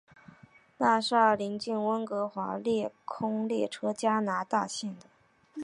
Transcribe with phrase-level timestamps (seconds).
[0.79, 5.05] 大厦邻近温哥华架空列车加拿大线的。